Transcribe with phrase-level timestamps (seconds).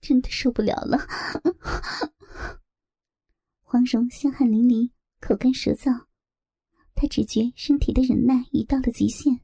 [0.00, 0.98] 真的受不了了。
[3.62, 6.06] 黄蓉香汗淋漓，口干舌燥，
[6.94, 9.40] 她只觉身体的忍耐已到了极限，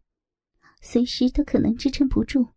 [0.80, 2.52] 随时都可能支撑不住，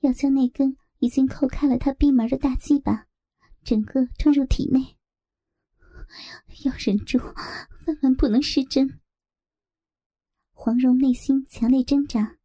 [0.00, 3.06] 要将那根已经扣开了她闭门的大鸡巴，
[3.62, 4.96] 整个吞入体内。
[6.64, 9.00] 要忍住，万万不能失真。
[10.52, 12.38] 黄蓉内心强烈挣扎，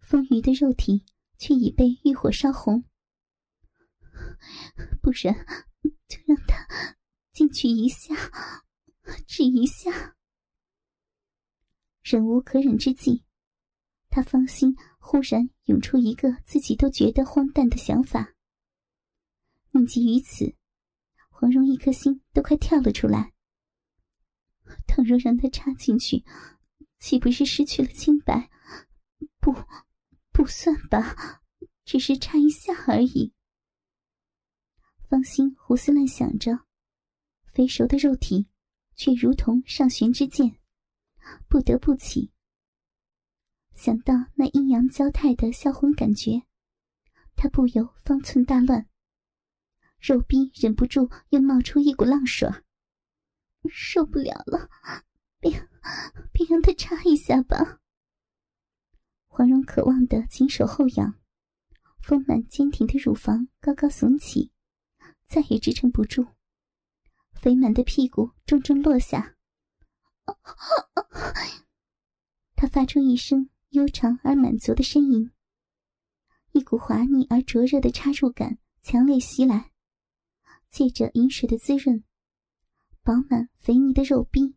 [0.00, 1.04] 丰腴的肉体
[1.40, 2.84] 却已被欲火烧红，
[5.00, 5.34] 不然
[6.06, 6.96] 就让他。
[7.32, 8.14] 进去一下，
[9.26, 10.14] 只一下。
[12.02, 13.24] 忍无可忍之际，
[14.10, 18.34] 他芳心忽然涌出一个自己都觉得荒诞的想法。
[19.70, 20.54] 念及于此，
[21.30, 23.32] 黄蓉一颗心都快跳了出来。
[24.86, 26.22] 倘若让他插进去，
[26.98, 28.50] 岂不是失去了清白？
[29.40, 29.54] 不，
[30.40, 31.42] 不算吧，
[31.84, 33.34] 只是插一下而已。
[35.06, 36.60] 芳心胡思乱想着。
[37.52, 38.48] 肥熟的肉体，
[38.96, 40.58] 却如同上弦之箭，
[41.46, 42.32] 不得不起。
[43.74, 46.40] 想到那阴阳交泰的销魂感觉，
[47.36, 48.88] 他不由方寸大乱，
[49.98, 52.48] 肉壁忍不住又冒出一股浪水
[53.68, 54.70] 受不了了，
[55.38, 55.50] 别
[56.32, 57.79] 别让他插一下吧。
[59.40, 61.14] 黄蓉渴望的紧守后仰，
[62.02, 64.52] 丰满坚挺的乳房高高耸起，
[65.24, 66.26] 再也支撑不住。
[67.32, 69.36] 肥满的屁股重重落下，
[72.54, 75.30] 他发出一声悠长而满足的呻吟。
[76.52, 79.72] 一股滑腻而灼热的插入感强烈袭来，
[80.68, 82.04] 借着饮水的滋润，
[83.02, 84.54] 饱满肥腻的肉壁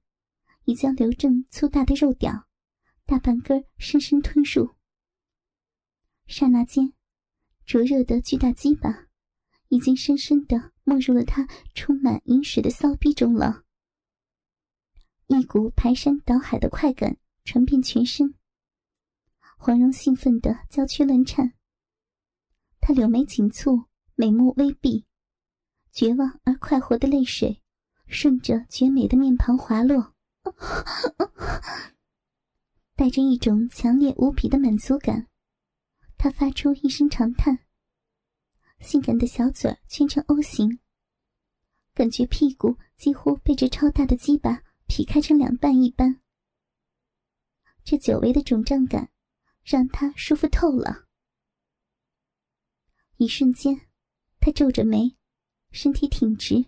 [0.66, 2.50] 已将刘正粗大的肉屌
[3.06, 4.76] 大半根深深吞入。
[6.28, 6.94] 刹那间，
[7.66, 9.08] 灼热的巨大鸡巴
[9.70, 10.73] 已经深深的。
[10.86, 13.64] 没入了他充满饮水的骚逼中了，
[15.28, 17.16] 一股排山倒海的快感
[17.46, 18.36] 传遍全身。
[19.58, 21.53] 黄蓉兴奋的娇躯乱颤，
[22.81, 25.06] 她柳眉紧蹙，美目微闭，
[25.90, 27.62] 绝望而快活的泪水
[28.08, 30.13] 顺着绝美的面庞滑落，
[32.96, 35.28] 带着一种强烈无比的满足感，
[36.18, 37.59] 他发出一声长叹。
[38.80, 40.80] 性感的小嘴儿圈成 O 型，
[41.94, 46.22] 感觉屁股几乎被这超大的鸡巴劈开成两半一般。
[47.84, 49.10] 这久违的肿胀感，
[49.64, 51.08] 让他舒服透了。
[53.18, 53.88] 一瞬间，
[54.40, 55.16] 他皱着眉，
[55.72, 56.66] 身体挺直，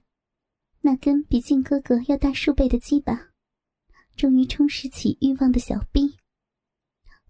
[0.82, 3.34] 那根比靖哥哥要大数倍的鸡巴，
[4.16, 6.18] 终于充实起欲望的小臂。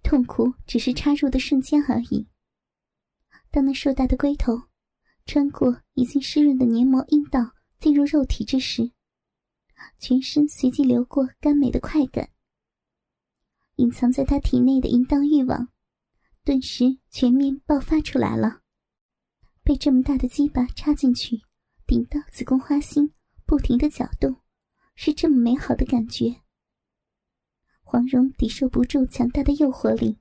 [0.03, 2.28] 痛苦只是插入的瞬间而已。
[3.50, 4.63] 当那硕大的龟头。
[5.28, 8.91] 穿过已经湿润的黏膜阴道进入肉体之时，
[9.97, 12.29] 全身随即流过甘美的快感。
[13.78, 15.69] 隐藏在他体内的淫荡欲望，
[16.44, 18.62] 顿时全面爆发出来了。
[19.63, 21.41] 被这么大的鸡巴插进去，
[21.88, 23.12] 顶到子宫花心，
[23.47, 24.44] 不停的搅动，
[24.96, 26.44] 是这么美好的感觉。
[27.88, 30.18] 黄蓉抵受不住强大的诱惑力，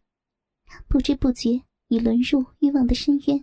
[0.87, 3.43] 不知不觉已沦入欲望的深渊。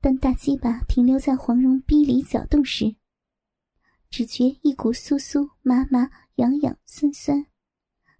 [0.00, 2.94] 当大鸡巴停留在黄蓉逼里搅动时，
[4.08, 7.44] 只觉一股酥酥麻麻、痒痒酸酸，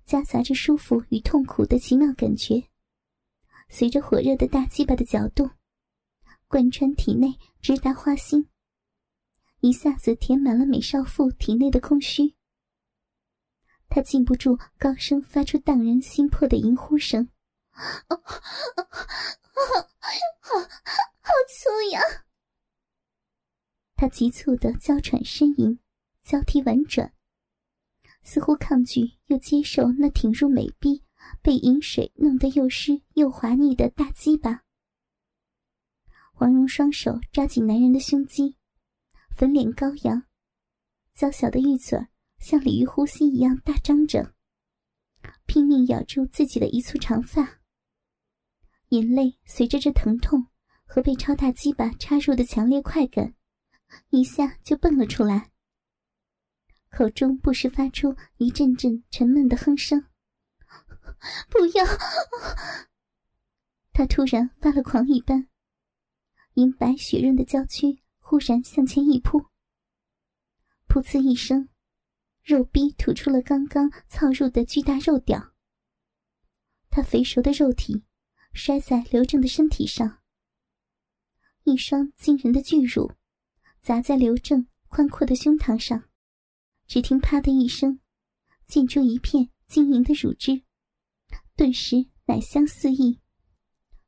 [0.04, 2.64] 夹杂着舒服与痛苦的奇妙感觉，
[3.68, 5.48] 随着火热的大鸡巴的搅动，
[6.48, 8.48] 贯穿体内，直达花心，
[9.60, 12.34] 一下子填满了美少妇体内的空虚。
[13.94, 17.28] 他禁不住高声发出荡人心魄的淫呼声。
[17.70, 18.16] 好，
[21.20, 22.00] 好粗呀！
[23.94, 25.78] 他急促的娇喘呻吟，
[26.24, 27.14] 交替婉转，
[28.24, 31.04] 似乎抗拒又接受那挺入美臂、
[31.40, 34.64] 被饮水弄得又湿又滑腻的大鸡巴。
[36.32, 38.56] 黄蓉双手抓紧男人的胸肌，
[39.30, 40.24] 粉脸高扬，
[41.12, 42.04] 娇小的玉嘴
[42.44, 44.34] 像鲤鱼呼吸一样大张着，
[45.46, 47.62] 拼命咬住自己的一簇长发。
[48.90, 50.46] 眼泪随着这疼痛
[50.84, 53.34] 和被超大鸡巴插入的强烈快感，
[54.10, 55.52] 一下就蹦了出来。
[56.90, 60.04] 口中不时发出一阵阵沉闷的哼声。
[61.48, 61.86] 不要！
[63.94, 65.48] 他突然发了狂一般，
[66.56, 69.40] 银白雪润的娇躯忽然向前一扑，
[70.86, 71.70] 噗呲一声，
[72.44, 75.52] 肉逼吐出了刚刚操入的巨大肉屌。
[76.90, 78.04] 他肥熟的肉体。
[78.56, 80.20] 摔在刘正的身体上，
[81.64, 83.10] 一双惊人的巨乳
[83.80, 86.04] 砸在刘正宽阔的胸膛上，
[86.86, 87.98] 只听“啪”的一声，
[88.64, 90.62] 溅出一片晶莹的乳汁，
[91.56, 93.18] 顿时奶香四溢。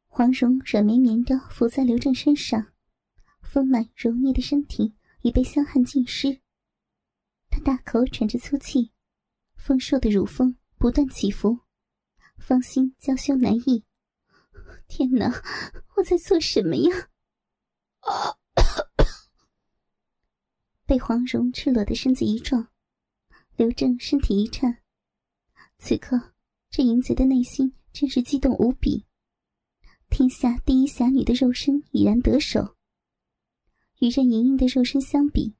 [0.07, 2.73] 黄蓉软绵绵的伏在刘正身上，
[3.43, 6.41] 丰满柔腻的身体已被香汗浸湿。
[7.65, 8.93] 大口喘着粗气，
[9.57, 11.61] 丰硕的乳峰不断起伏，
[12.39, 13.85] 芳心娇羞难抑。
[14.87, 15.43] 天哪，
[15.97, 17.09] 我在做什么呀？
[20.85, 22.69] 被黄蓉赤裸的身子一撞，
[23.57, 24.83] 刘正身体一颤。
[25.79, 26.35] 此刻，
[26.71, 29.05] 这淫贼的内心真是激动无比。
[30.09, 32.77] 天下第一侠女的肉身已然得手，
[33.99, 35.56] 与任盈盈的肉身相比，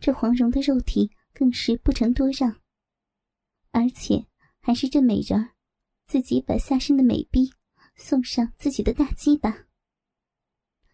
[0.00, 2.60] 这黄蓉的肉体更是不成多让。
[3.70, 4.26] 而且
[4.60, 5.54] 还是这美人儿
[6.06, 7.50] 自己把下身的美逼
[7.96, 9.66] 送上自己的大鸡巴，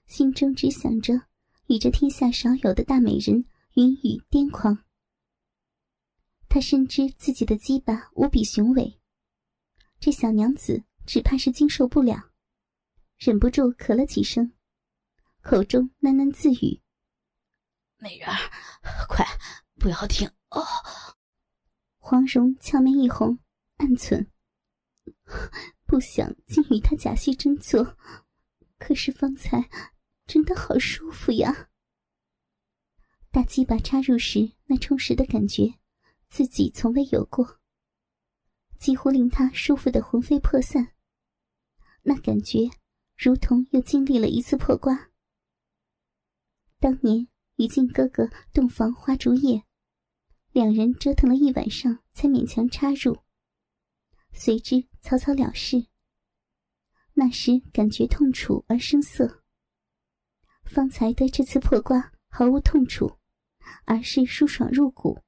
[0.06, 1.14] 心中只想着
[1.67, 3.44] 与这天下少有的大美人
[3.75, 4.85] 云雨癫狂。
[6.49, 9.00] 他深知自己的鸡巴无比雄伟，
[10.00, 12.31] 这小娘子只怕是经受不了。
[13.19, 14.52] 忍不住咳了几声，
[15.43, 16.81] 口中喃喃自语
[18.00, 18.37] ：“美人儿，
[19.08, 19.25] 快
[19.76, 20.64] 不要停！”哦，
[21.99, 23.38] 黄蓉俏面一红，
[23.76, 24.26] 暗忖
[25.87, 27.97] ：“不想竟与他假戏真做，
[28.79, 29.70] 可是方才
[30.26, 31.69] 真的好舒服呀！
[33.31, 35.75] 大鸡巴插入时那充实的感觉，
[36.29, 37.61] 自己从未有过，
[38.79, 40.94] 几乎令他舒服的魂飞魄散。
[42.02, 42.70] 那感觉。”
[43.23, 45.11] 如同又经历了一次破瓜。
[46.79, 47.29] 当年
[47.61, 49.65] 与靖哥哥洞房花烛夜，
[50.51, 53.19] 两人折腾了一晚上才勉强插入，
[54.33, 55.87] 随之草草了事。
[57.12, 59.43] 那时感觉痛楚而生涩。
[60.65, 63.19] 方才的这次破瓜毫无痛楚，
[63.85, 65.21] 而是舒爽入骨，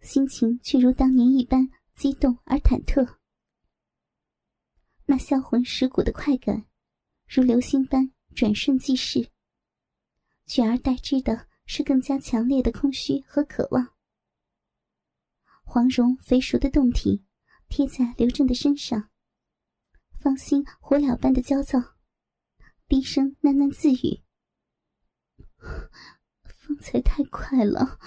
[0.00, 3.16] 心情却如当年一般激动而忐忑。
[5.06, 6.66] 那销魂蚀骨的快感，
[7.26, 9.32] 如流星般转瞬即逝。
[10.50, 13.94] 取而代之的是更加强烈的空虚和渴望。
[15.62, 17.24] 黄蓉肥熟的胴体
[17.68, 19.10] 贴在刘正的身上，
[20.10, 21.78] 芳心火燎般的焦躁，
[22.88, 24.24] 低声喃喃自语
[26.58, 28.00] ：“方才太快了，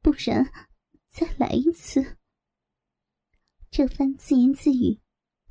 [0.00, 0.52] 不然
[1.08, 2.18] 再来一次。”
[3.68, 5.00] 这番自言自语。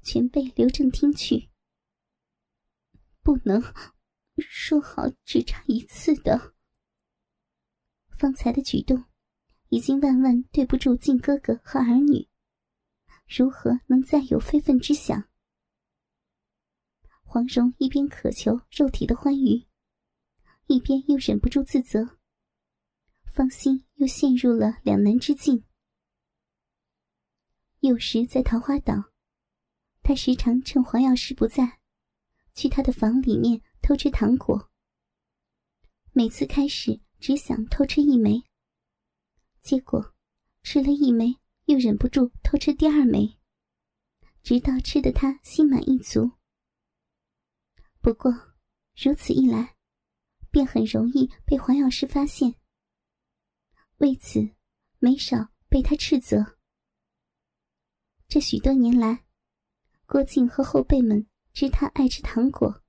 [0.01, 1.49] 全被刘正听去，
[3.21, 3.61] 不能
[4.37, 6.53] 说好只差一次的。
[8.17, 9.05] 方才的举动，
[9.69, 12.27] 已经万万对不住靖哥哥和儿女，
[13.27, 15.29] 如何能再有非分之想？
[17.23, 19.67] 黄蓉一边渴求肉体的欢愉，
[20.67, 22.17] 一边又忍不住自责，
[23.33, 25.63] 芳心又陷入了两难之境。
[27.79, 29.11] 有时在桃花岛。
[30.05, 31.79] 他时常趁黄药师不在，
[32.53, 34.71] 去他的房里面偷吃糖果。
[36.13, 38.41] 每次开始只想偷吃一枚，
[39.61, 40.15] 结果
[40.63, 43.37] 吃了一枚又忍不住偷吃第二枚，
[44.41, 46.31] 直到吃的他心满意足。
[47.99, 48.31] 不过
[48.95, 49.75] 如此一来，
[50.49, 52.55] 便很容易被黄药师发现，
[53.97, 54.39] 为此
[54.99, 56.57] 没少被他斥责。
[58.29, 59.25] 这许多年来。
[60.05, 62.82] 郭靖和后辈们知他爱吃糖果，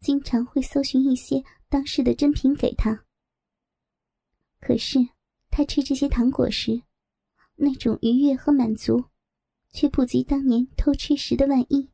[0.00, 3.04] 经常会搜寻一些当时的珍品给他。
[4.60, 4.98] 可是
[5.50, 6.82] 他吃这些糖果时，
[7.54, 9.04] 那种愉悦和满足，
[9.70, 11.90] 却不及当年偷吃时的万一。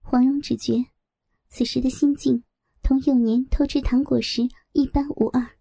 [0.00, 0.74] 黄蓉只觉
[1.48, 2.44] 此时的心境
[2.82, 5.58] 同幼年偷吃糖果时一般无二，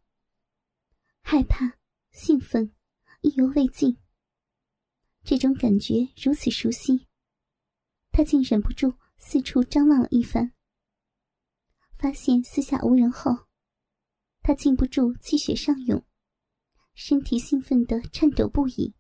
[1.21, 1.77] 害怕、
[2.11, 2.73] 兴奋、
[3.21, 3.97] 意犹未尽。
[5.23, 7.07] 这种感觉如此熟悉，
[8.11, 10.51] 他竟忍不住四处张望了一番。
[11.93, 13.47] 发现四下无人后，
[14.41, 16.03] 他禁不住气血上涌，
[16.95, 18.95] 身体兴奋的颤抖不已。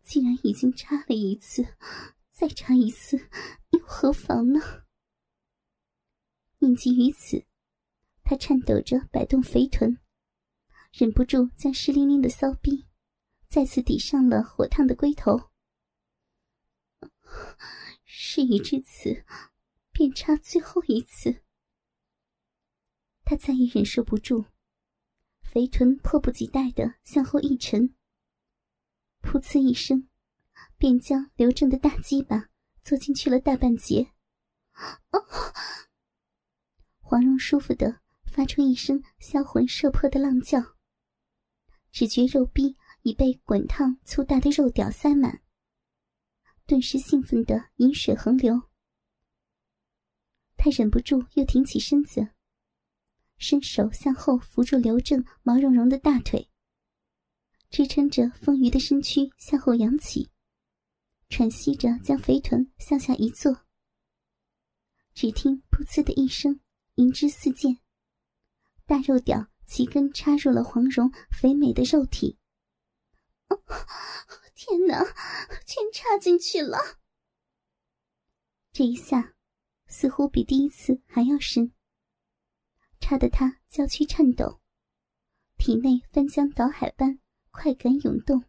[0.00, 1.76] 既然已经插了一次，
[2.30, 3.28] 再插一次
[3.70, 4.60] 又何妨呢？
[6.58, 7.44] 念及于此，
[8.22, 9.98] 他颤抖着摆动肥臀，
[10.92, 12.86] 忍不住将湿淋淋的骚逼。
[13.48, 15.50] 再次抵上了火烫的龟头，
[18.04, 19.24] 事已至此，
[19.92, 21.42] 便差最后一次。
[23.24, 24.46] 他再也忍受不住，
[25.42, 27.94] 肥臀迫不及待的向后一沉，
[29.22, 30.08] 噗呲一声，
[30.76, 32.48] 便将刘正的大鸡巴
[32.82, 34.12] 坐进去了大半截。
[36.98, 40.76] 黄蓉舒服的发出一声销魂摄魄的浪叫，
[41.90, 45.42] 只觉肉壁已被滚烫粗大的肉屌塞满，
[46.72, 48.62] 顿时兴奋的饮水横流。
[50.56, 52.28] 他忍不住又挺起身子，
[53.36, 56.48] 伸手向后扶住刘正毛茸茸的大腿，
[57.68, 60.30] 支撑着丰腴的身躯向后扬起，
[61.28, 63.66] 喘息着将肥臀向下一坐。
[65.12, 66.58] 只听“噗呲”的一声，
[66.94, 67.76] 银枝四溅，
[68.86, 72.38] 大肉屌齐根插入了黄蓉肥美的肉体。
[74.64, 75.04] 天哪，
[75.66, 76.78] 全插进去了！
[78.72, 79.34] 这一下，
[79.88, 81.72] 似乎比第一次还要深，
[83.00, 84.60] 插得他娇躯颤抖，
[85.58, 87.18] 体内翻江倒海般
[87.50, 88.44] 快感涌动，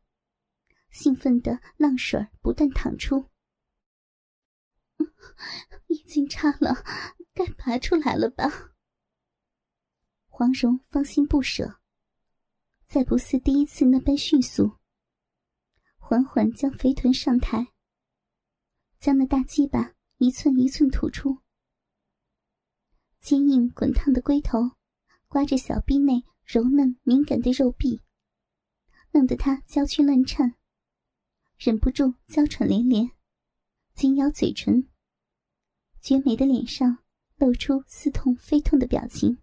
[0.91, 3.31] 兴奋的浪水不断淌出。
[5.87, 6.83] 已经插了，
[7.33, 8.75] 该拔出来了吧？
[10.27, 11.79] 黄蓉芳心不舍，
[12.85, 14.77] 再不似第一次那般迅速，
[16.05, 17.71] 缓缓将肥臀上抬，
[18.99, 21.39] 将那大鸡巴一寸一寸吐出，
[23.21, 24.59] 坚硬滚烫的龟头
[25.29, 28.01] 刮着小臂内柔嫩敏感的肉壁，
[29.11, 30.55] 弄得他娇躯乱颤，
[31.57, 33.09] 忍不住娇喘连连，
[33.95, 34.89] 紧咬嘴唇。
[36.01, 36.99] 绝美的脸上
[37.37, 39.41] 露出似痛非痛的表情，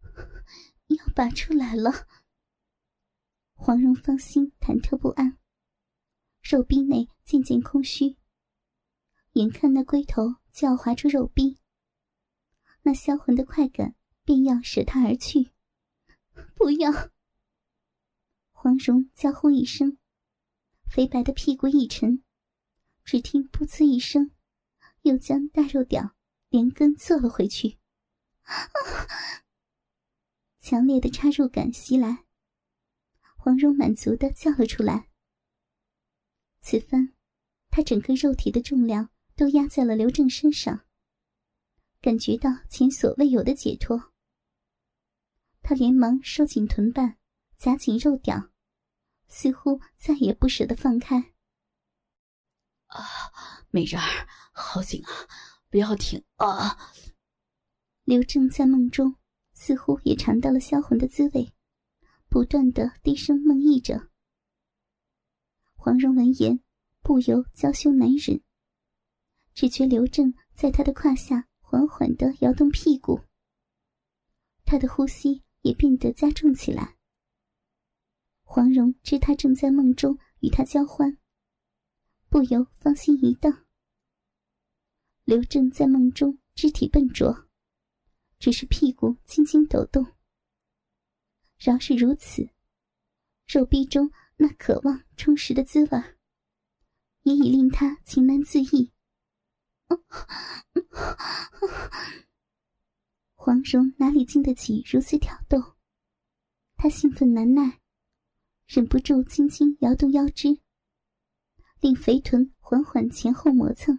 [0.88, 2.08] 要拔出来了。
[3.52, 5.38] 黄蓉芳心忐忑不安，
[6.48, 8.16] 肉壁内渐渐空虚，
[9.32, 11.58] 眼看那龟头就要划出肉壁，
[12.82, 15.50] 那销魂的快感便要舍他而去。
[16.54, 17.10] 不要！
[18.52, 19.98] 黄蓉娇呼一声，
[20.88, 22.22] 肥白的屁股一沉，
[23.02, 24.30] 只听“噗呲”一声。
[25.02, 26.14] 又将大肉屌
[26.48, 27.78] 连根坐了回去，
[30.60, 32.24] 强烈的插入感袭来，
[33.36, 35.08] 黄蓉满足的叫了出来。
[36.68, 37.14] 此番，
[37.70, 40.84] 他整个肉体的重量都压在了刘正身上，
[42.00, 44.12] 感觉到前所未有的解脱。
[45.62, 47.18] 他连忙收紧臀瓣，
[47.56, 48.50] 夹紧肉屌，
[49.28, 51.34] 似乎再也不舍得放开。
[52.86, 53.04] 啊，
[53.70, 55.10] 美人儿，好紧啊！
[55.70, 56.76] 不要停啊！
[58.02, 59.14] 刘正在梦中
[59.52, 61.52] 似乎也尝到了销魂的滋味，
[62.28, 64.08] 不断的低声梦呓着。
[65.86, 66.58] 黄蓉闻言，
[67.00, 68.42] 不由娇羞难忍，
[69.54, 73.20] 只觉刘正在她的胯下缓缓地摇动屁股，
[74.64, 76.96] 他的呼吸也变得加重起来。
[78.42, 81.18] 黄蓉知他正在梦中与他交欢。
[82.28, 83.64] 不由芳心一荡。
[85.22, 87.48] 刘正在梦中肢体笨拙，
[88.40, 90.04] 只是屁股轻轻抖动。
[91.60, 92.50] 饶是如此，
[93.46, 96.16] 肉壁中那渴望充实的滋味，
[97.22, 98.92] 也已令他情难自抑。
[103.34, 105.76] 黄蓉哪里经得起如此挑逗？
[106.76, 107.80] 她兴奋难耐，
[108.66, 110.60] 忍不住轻轻摇动腰肢。
[111.80, 113.98] 令肥臀缓缓前后磨蹭，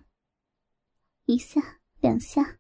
[1.26, 2.60] 一下两下，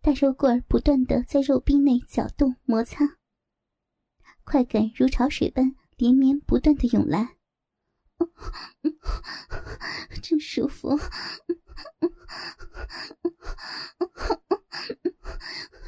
[0.00, 3.18] 大肉棍儿不断的在肉壁内搅动摩擦，
[4.42, 7.38] 快感如潮水般连绵不断的涌来，
[10.22, 10.98] 真舒服！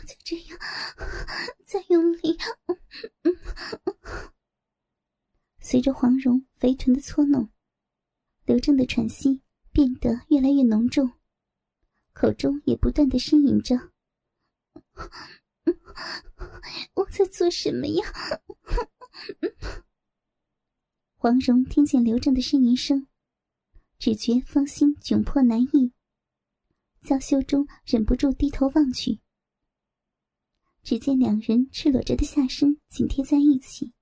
[0.06, 0.58] 就这样，
[1.66, 2.38] 再用力。
[5.61, 7.50] 随着黄蓉肥臀的搓弄。
[8.46, 11.12] 刘正的喘息变得越来越浓重，
[12.14, 13.76] 口中也不断的呻吟着
[16.96, 18.06] ：“我在做什么呀？”
[21.26, 23.09] 黄蓉听见刘正的呻吟声，
[23.99, 25.92] 只觉芳心窘迫难抑，
[27.02, 29.18] 娇羞中忍不住低头望去。
[30.85, 33.92] 只见两人赤裸着的下身紧贴在一起，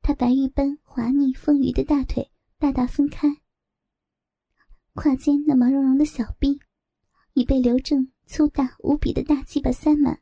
[0.00, 2.32] 他白玉般滑腻丰腴的大腿。
[2.58, 3.28] 大大分开，
[4.94, 6.58] 胯间那毛茸茸的小臂
[7.34, 10.20] 已被刘正粗大无比的大鸡巴塞满。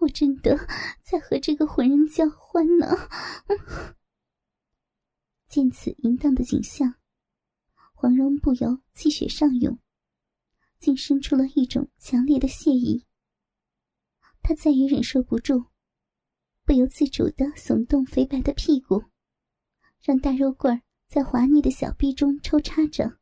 [0.00, 0.56] 我真的
[1.02, 2.86] 在和这个混人交欢呢！
[5.46, 6.94] 见此淫荡的景象，
[7.92, 9.78] 黄蓉不由气血上涌，
[10.78, 13.04] 竟生出了一种强烈的惬意。
[14.42, 15.66] 她再也忍受不住，
[16.64, 19.04] 不由自主的耸动肥白的屁股。
[20.00, 23.18] 让大肉棍在滑腻的小臂中抽插着，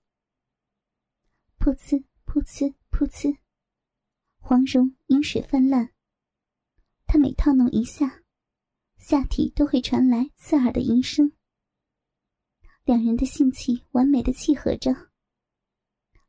[1.58, 3.36] 噗呲噗呲噗呲，
[4.38, 5.92] 黄蓉饮水泛滥。
[7.08, 8.22] 他每套弄一下，
[8.98, 11.32] 下体都会传来刺耳的吟声。
[12.84, 14.94] 两人的性气完美的契合着。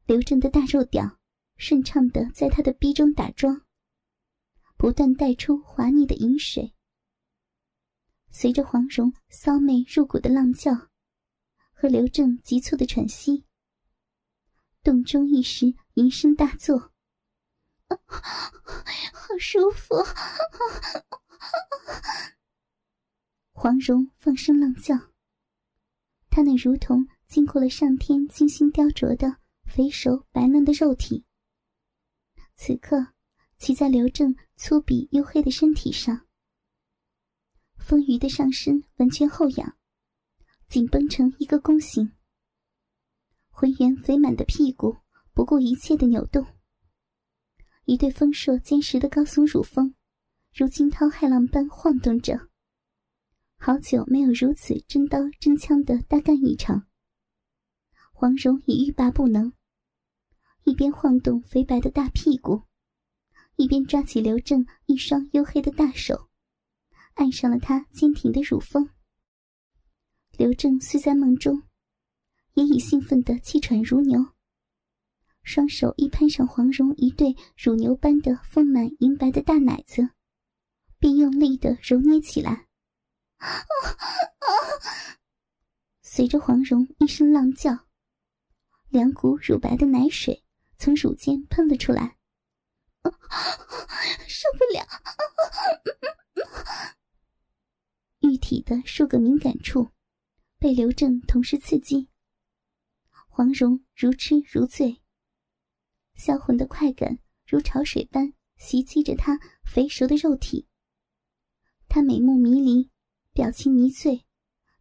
[0.05, 1.19] 刘正的大肉屌
[1.57, 3.61] 顺畅的在他的逼中打桩，
[4.77, 6.73] 不断带出滑腻的饮水。
[8.31, 10.71] 随着黄蓉骚媚入骨的浪叫，
[11.73, 13.43] 和刘正急促的喘息，
[14.81, 16.93] 洞中一时吟声大作。
[19.29, 19.93] 好舒服！
[23.51, 24.95] 黄蓉放声浪叫，
[26.31, 31.27] 她那如同经过了上天精心雕琢的肥熟白嫩的肉体，
[32.55, 33.13] 此刻
[33.59, 36.25] 骑在刘正粗鄙黝黑的身体上，
[37.77, 39.77] 丰腴的上身完全后仰，
[40.67, 42.13] 紧绷成一个弓形，
[43.51, 44.97] 浑圆肥满的屁股
[45.35, 46.43] 不顾一切的扭动。
[47.89, 49.95] 一对丰硕坚实的高耸乳峰，
[50.53, 52.39] 如惊涛骇浪般晃动着。
[53.57, 56.85] 好久没有如此真刀真枪的大干一场。
[58.13, 59.51] 黄蓉已欲罢不能，
[60.65, 62.61] 一边晃动肥白的大屁股，
[63.55, 66.29] 一边抓起刘正一双黝黑的大手，
[67.15, 68.87] 按上了他坚挺的乳峰。
[70.37, 71.63] 刘正虽在梦中，
[72.53, 74.23] 也已兴奋得气喘如牛。
[75.49, 80.07] 双手一攀上黄蓉一对乳牛般的丰满银白的大奶子，
[80.99, 82.67] 便用力的揉捏起来。
[86.03, 87.87] 随着黄蓉一声浪叫，
[88.89, 90.43] 两股乳白的奶水
[90.77, 92.15] 从乳尖喷了出来。
[94.27, 94.85] 受不了！
[98.19, 99.89] 玉体的数个敏感处
[100.59, 102.07] 被刘正同时刺激，
[103.27, 105.01] 黄蓉如痴如醉。
[106.19, 107.17] 销魂的快感
[107.47, 110.67] 如潮水般袭击着他肥熟的肉体。
[111.87, 112.91] 他美目迷离，
[113.31, 114.25] 表情迷醉，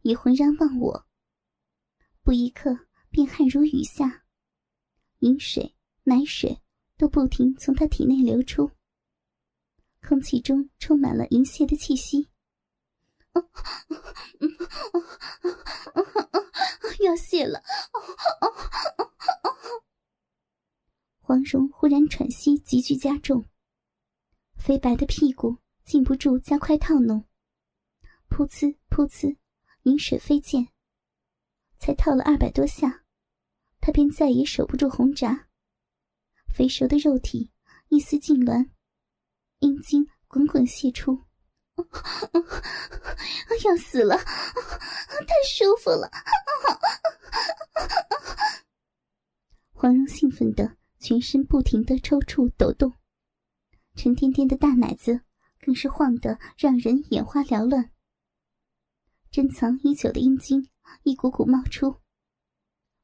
[0.01, 1.07] 已浑然忘我。
[2.23, 2.77] 不一刻，
[3.09, 4.25] 便汗如雨下，
[5.19, 6.61] 饮水、奶水
[6.97, 8.71] 都不停从他体内流出，
[10.05, 12.27] 空气中充满了淫亵的气息。
[16.99, 17.63] 要泄了！
[21.49, 23.43] 中忽然喘息急剧加重，
[24.55, 27.25] 肥白的屁股禁不住加快套弄，
[28.29, 29.35] 噗呲噗呲，
[29.81, 30.67] 饮水飞溅。
[31.79, 33.03] 才套了二百多下，
[33.81, 35.47] 他便再也守不住红闸，
[36.53, 37.51] 肥熟的肉体
[37.87, 38.69] 一丝痉挛，
[39.57, 41.23] 阴茎滚滚泄出，
[43.65, 46.07] 要死了，太舒服了！
[49.73, 50.77] 黄蓉兴奋的。
[50.99, 52.93] 全身不停的抽搐抖动，
[53.95, 55.21] 沉甸甸的大奶子
[55.61, 57.91] 更是晃得让人眼花缭乱。
[59.31, 60.69] 珍藏已久的阴茎
[61.03, 62.01] 一股股冒出，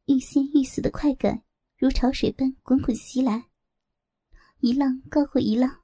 [0.06, 1.44] 欲仙欲死的快感
[1.78, 3.50] 如潮水般滚滚袭来，
[4.60, 5.84] 一浪高过一浪，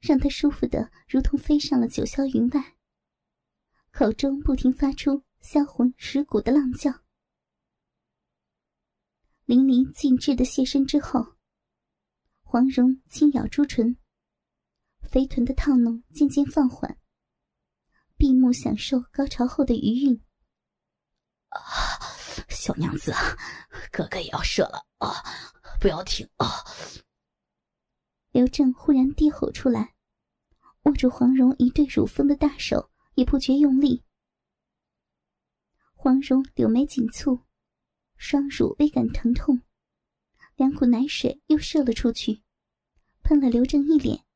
[0.00, 2.76] 让他舒服的如同飞上了九霄云外，
[3.90, 7.02] 口中不停发出销魂蚀骨的浪叫。
[9.50, 11.34] 淋漓尽致的谢身之后，
[12.44, 13.96] 黄蓉轻咬朱唇，
[15.10, 17.00] 肥臀的套弄渐渐放缓，
[18.16, 20.22] 闭目享受高潮后的余韵。
[21.48, 21.58] 啊，
[22.48, 23.12] 小娘子，
[23.90, 25.10] 哥哥也要射了啊！
[25.80, 26.46] 不要停啊！
[28.30, 29.96] 刘正忽然低吼出来，
[30.82, 34.04] 握住黄蓉一对乳峰的大手也不觉用力。
[35.96, 37.42] 黄蓉柳眉紧蹙。
[38.20, 39.62] 双乳微感疼痛，
[40.54, 42.42] 两股奶水又射了出去，
[43.22, 44.26] 喷了刘正一脸。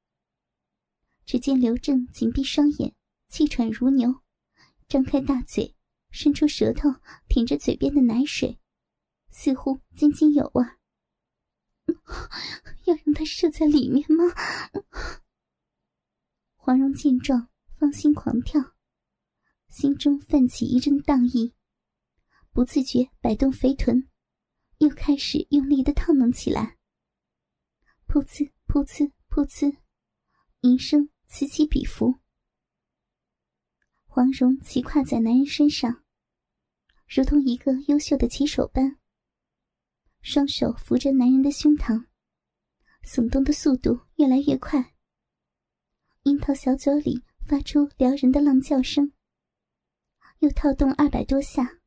[1.26, 2.94] 只见刘正紧闭双眼，
[3.28, 4.22] 气喘如牛，
[4.88, 5.76] 张开大嘴，
[6.10, 6.94] 伸出舌头
[7.28, 8.58] 舔着嘴边的奶水，
[9.30, 10.64] 似乎津津有味。
[12.86, 14.24] 要让他射在里面吗？
[16.56, 18.74] 黄蓉见状，芳心狂跳，
[19.68, 21.52] 心中泛起一阵荡意。
[22.54, 24.08] 不自觉摆动肥臀，
[24.78, 26.78] 又开始用力的套弄起来。
[28.06, 29.76] 噗呲噗呲噗呲，
[30.60, 32.14] 吟声此起彼伏。
[34.06, 36.04] 黄蓉骑跨在男人身上，
[37.08, 38.98] 如同一个优秀的骑手般，
[40.22, 42.06] 双手扶着男人的胸膛，
[43.02, 44.94] 耸动的速度越来越快。
[46.22, 49.12] 樱桃小嘴里发出撩人的浪叫声，
[50.38, 51.80] 又套动二百多下。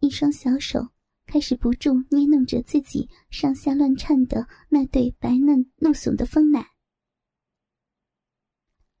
[0.00, 0.88] 一双小手
[1.26, 6.70] 开始不住捏弄着自己上下乱颤的那对白嫩怒耸的丰奶。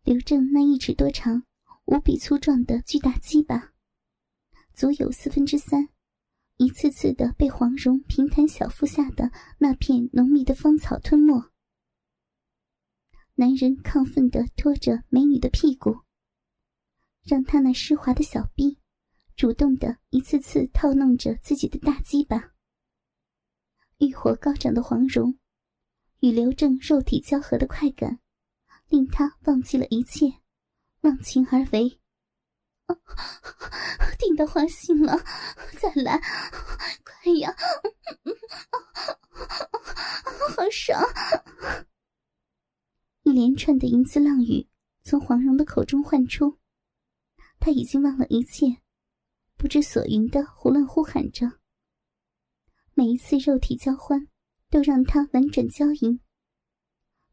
[0.04, 1.44] 刘正那一尺多长、
[1.86, 3.72] 无比粗壮的巨大鸡巴，
[4.74, 5.88] 足有四分之三，
[6.58, 11.50] 一次次的被黄蓉平坦小腹下的那片浓密的芳草吞没。
[13.36, 16.00] 男人亢奋的拖着美女的屁股，
[17.22, 18.79] 让她那湿滑的小臂。
[19.40, 22.52] 主动的一次次套弄着自己的大鸡巴，
[23.96, 25.38] 欲火高涨的黄蓉
[26.18, 28.20] 与刘正肉体交合的快感，
[28.88, 30.26] 令他忘记了一切，
[31.00, 31.98] 忘情而为。
[34.20, 35.16] 顶到花心了，
[35.80, 36.20] 再来，
[37.02, 37.56] 快呀！
[40.54, 41.02] 好爽！
[43.22, 44.68] 一连串的淫词浪语
[45.00, 46.58] 从黄蓉的口中唤出，
[47.58, 48.82] 他已经忘了一切。
[49.60, 51.46] 不知所云的胡乱呼喊着，
[52.94, 54.26] 每一次肉体交欢，
[54.70, 56.18] 都让他婉转娇吟。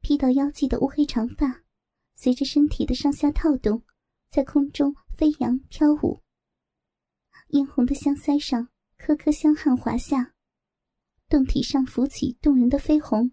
[0.02, 1.64] 披到腰际的乌黑长发，
[2.16, 3.82] 随着身体的上下套动，
[4.30, 6.22] 在空中飞扬飘舞。
[7.48, 10.34] 嫣红的香腮上颗颗香汗滑下，
[11.30, 13.32] 胴体上浮起动人的绯红。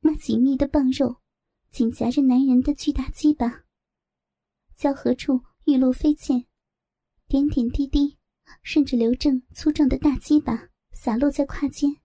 [0.00, 1.22] 那紧密的棒肉
[1.70, 3.64] 紧夹着男人的巨大鸡巴，
[4.76, 6.46] 交合处玉露飞溅。
[7.32, 8.18] 点点滴滴，
[8.62, 12.01] 顺着刘正粗壮的大鸡巴洒落在胯间。